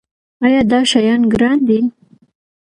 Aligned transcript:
ایا 0.45 0.61
دا 0.71 0.79
شیان 0.91 1.21
ګران 1.33 1.57
دي؟ 1.67 1.79